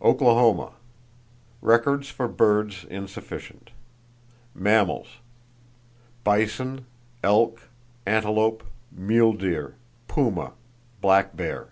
Oklahoma: 0.00 0.74
Records 1.60 2.08
for 2.08 2.28
birds 2.28 2.84
insufficient. 2.88 3.72
Mammals: 4.54 5.16
bison, 6.22 6.86
elk, 7.24 7.68
antelope, 8.06 8.62
mule 8.92 9.32
deer, 9.32 9.74
puma, 10.06 10.52
black 11.00 11.34
bear. 11.34 11.70